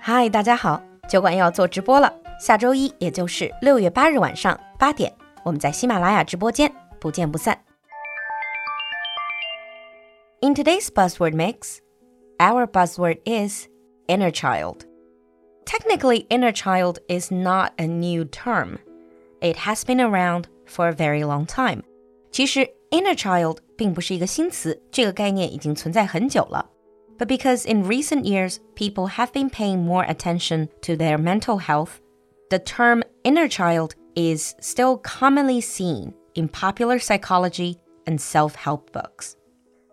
[0.00, 2.12] 嗨，大家好，酒馆又要做直播了。
[2.38, 5.12] 下周一，也就是六月八日晚上八点，
[5.44, 7.58] 我们在喜马拉雅直播间不见不散。
[10.40, 11.78] In today's buzzword mix,
[12.38, 13.66] our buzzword is
[14.06, 14.84] inner child.
[15.64, 18.78] Technically, inner child is not a new term.
[19.40, 21.82] It has been around for a very long time.
[22.30, 26.70] 其实 inner child 并不是一个新词，这个概念已经存在很久了。
[27.18, 32.00] but because in recent years people have been paying more attention to their mental health,
[32.50, 39.32] the term inner child is still commonly seen in popular psychology and self-help books.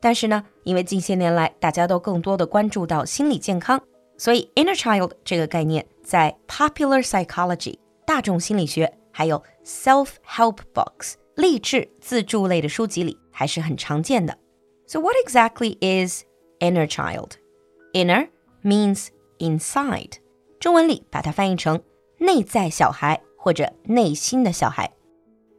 [0.00, 3.82] 但是呢，因为近些年来大家都更多的关注到心理健康，
[4.18, 14.38] 所以 inner child 这个概念在 popular psychology 大众心理学还有 self-help books 励志自助类的书籍里 还是很常见的。
[14.86, 16.24] So what exactly is
[16.60, 17.32] inner child.
[17.92, 18.28] Inner
[18.62, 20.12] means inside，
[20.58, 21.82] 中文里把它翻译成
[22.18, 24.92] 内在小孩或者内心的小孩。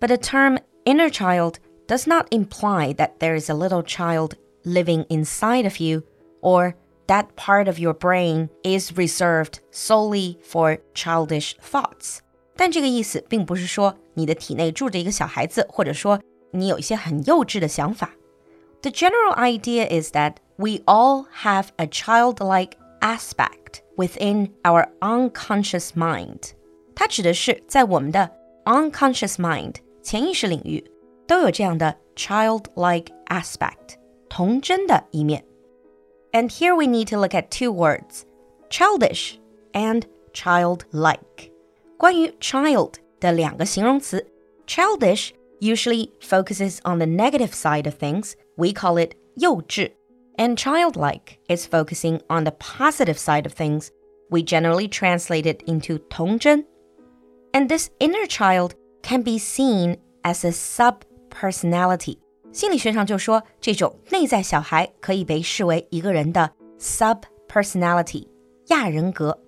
[0.00, 4.32] But the term inner child does not imply that there is a little child
[4.64, 6.02] living inside of you
[6.40, 6.74] or
[7.06, 12.18] that part of your brain is reserved solely for childish thoughts.
[12.56, 16.20] 但这个意思并不是说你的体内住着一个小孩子，或者说
[16.54, 18.10] 你有一些很幼稚的想法。
[18.82, 26.52] The general idea is that we all have a childlike aspect within our unconscious mind.
[26.94, 28.30] 它指的是在我们的
[28.64, 30.84] unconscious mind 潜意识领域
[31.26, 33.96] 都有这样的 childlike aspect
[34.28, 35.44] 童真的一面。
[36.32, 38.22] And here we need to look at two words,
[38.70, 39.34] childish
[39.72, 41.50] and childlike.
[41.96, 44.26] 关于 child 的两个形容词，
[44.66, 45.30] childish
[45.64, 48.34] usually focuses on the negative side of things.
[48.56, 49.92] We call it 幼稚
[50.36, 53.90] and childlike is focusing on the positive side of things.
[54.30, 56.64] We generally translate it into 童真.
[57.52, 62.18] And this inner child can be seen as a sub-personality.
[62.52, 68.26] 心理学上就说，这种内在小孩可以被视为一个人的 sub-personality
[68.68, 69.38] 亚人格.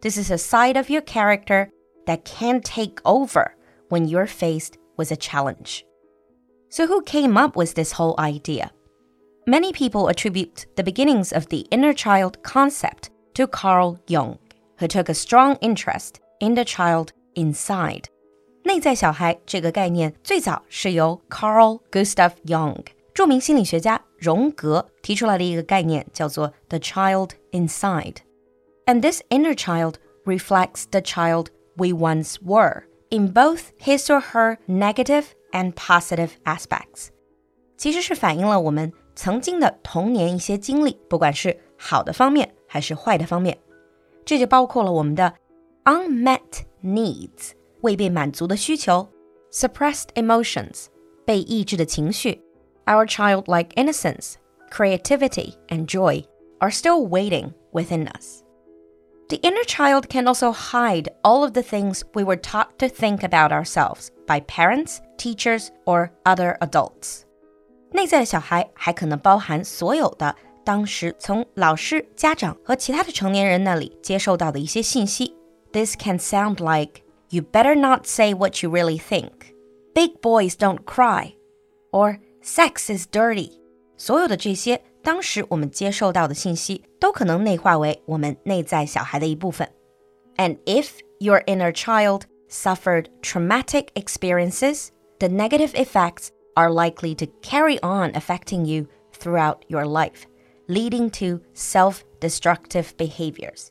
[0.00, 1.70] This is a side of your character
[2.06, 3.52] that can take over
[3.88, 5.84] when you're faced with a challenge.
[6.70, 8.70] So who came up with this whole idea?
[9.46, 14.38] Many people attribute the beginnings of the inner child concept to Carl Jung,
[14.78, 18.04] who took a strong interest in the child inside.
[18.64, 22.84] 内在小孩这个概念最早是由 Carl Gustav Jung
[23.14, 28.16] 着名心理学家荣格提出来的一个概念，叫做 the child inside.
[28.84, 29.94] And this inner child
[30.24, 32.82] reflects the child we once were
[33.12, 37.08] in both his or her negative and positive aspects.
[37.76, 43.56] 其实是反映了我们曾经的童年一些经历，不管是好的方面还是坏的方面，
[44.24, 45.34] 这就包括了我们的
[45.84, 49.08] unmet needs 未被满足的需求，
[49.52, 50.86] suppressed emotions
[51.24, 52.42] 被抑制的情绪，
[52.86, 54.34] our childlike innocence,
[54.70, 56.24] creativity and joy
[56.58, 58.41] are still waiting within us.
[59.28, 63.22] The inner child can also hide all of the things we were taught to think
[63.22, 67.24] about ourselves by parents, teachers, or other adults.
[67.92, 70.34] 内在的小孩还可能包含所有的
[70.64, 75.34] 当时从老师、家长和其他的成年人那里接受到的一些信息。
[75.72, 79.54] This can sound like you better not say what you really think.
[79.94, 81.34] Big boys don't cry,
[81.90, 83.52] or sex is dirty.
[83.98, 89.68] 所有的这些 当时我们接受到的信息，都可能内化为我们内在小孩的一部分。
[90.36, 90.88] And if
[91.18, 94.88] your inner child suffered traumatic experiences,
[95.18, 98.86] the negative effects are likely to carry on affecting you
[99.18, 100.24] throughout your life,
[100.66, 103.68] leading to self-destructive behaviors.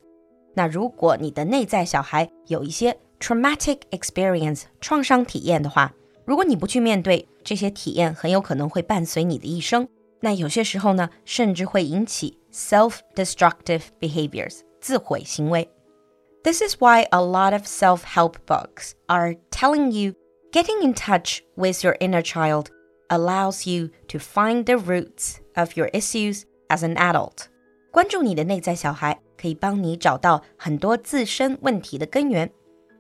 [0.56, 5.94] 那如果你的内在小孩有一些 traumatic experience 创伤体验的话，
[6.26, 9.88] 如果你不去面对这些体验，很有可能会伴随你的一生。
[10.22, 15.70] 那有些时候呢，甚至会引起 self-destructive behaviors 自毁行为。
[16.44, 20.14] This is why a lot of self-help books are telling you
[20.54, 22.72] Getting in touch with your inner child
[23.10, 27.48] allows you to find the roots of your issues as an adult.
[27.92, 32.50] 关注你的内在小孩，可以帮你找到很多自身问题的根源。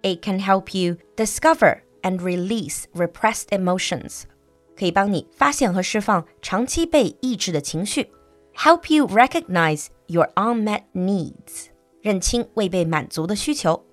[0.03, 4.23] It can help you discover and release repressed emotions.
[4.77, 8.09] 可以帮你发现和释放长期被抑制的情绪。
[8.55, 11.67] Help you recognize your unmet needs.
[12.01, 13.83] 认清未被满足的需求。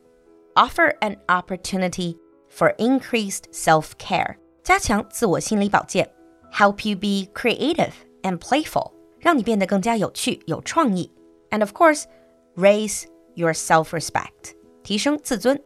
[0.55, 2.17] Offer an opportunity
[2.49, 6.09] for increased self-care, 加强自我心理保健，
[6.53, 7.93] help you be creative
[8.23, 11.11] and playful， 让你变得更加有趣、有创意。
[11.51, 12.05] And of course,
[12.57, 13.05] raise
[13.35, 15.61] your self-respect，提升自尊。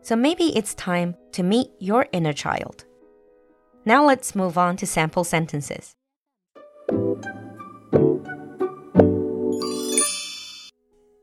[0.00, 2.78] So maybe it's time to meet your inner child.
[3.85, 5.95] Now let's move on to sample sentences.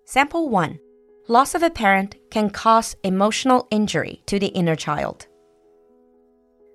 [0.04, 0.78] Sample 1.
[1.28, 5.26] Loss of a parent can cause emotional injury to the inner child.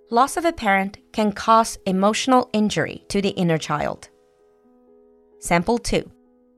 [0.09, 4.09] Loss of a parent can cause emotional injury to the inner child.
[5.39, 6.09] Sample 2.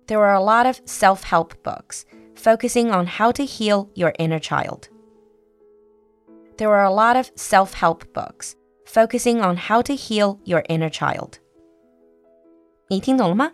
[0.08, 4.40] There are a lot of self help books focusing on how to heal your inner
[4.40, 4.88] child.
[6.58, 8.56] There are a lot of self help books
[8.88, 11.34] focusing on how to heal your inner child.
[12.88, 13.52] 你听懂了吗？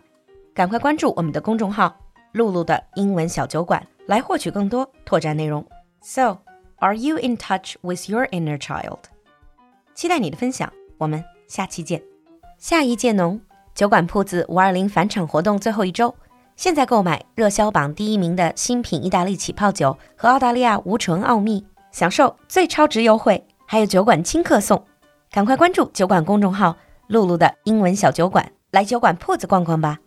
[0.54, 1.96] 赶快关注我们的公众号
[2.32, 5.66] “露露的英文小酒馆”来获取更多拓展内容。
[6.00, 6.38] So,
[6.76, 8.98] are you in touch with your inner child?
[9.94, 12.00] 期待你的分享，我们下期见。
[12.58, 13.40] 下一届农
[13.74, 16.14] 酒馆铺子五二零返场活动最后一周，
[16.54, 24.86] 现在购买热销榜第一名的新品意大利起泡酒和澳大利亚无醇奥秘，享受最超值优惠，还有酒馆亲客送。
[25.34, 26.76] 赶快关注酒馆公众号
[27.10, 29.98] “露露的英文小酒馆”，来酒馆铺子逛逛吧。